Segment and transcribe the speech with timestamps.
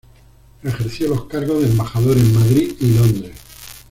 [0.63, 3.35] Ejerció los cargos de embajador en Madrid y Londres.